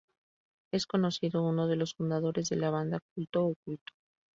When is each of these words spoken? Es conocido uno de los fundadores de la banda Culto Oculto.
Es 0.73 0.87
conocido 0.87 1.43
uno 1.43 1.67
de 1.67 1.75
los 1.75 1.93
fundadores 1.93 2.49
de 2.49 2.55
la 2.55 2.71
banda 2.71 3.01
Culto 3.13 3.45
Oculto. 3.45 3.93